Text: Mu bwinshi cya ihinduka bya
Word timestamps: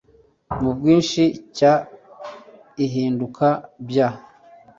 Mu 0.61 0.71
bwinshi 0.77 1.23
cya 1.57 1.73
ihinduka 2.85 3.47
bya 3.87 4.09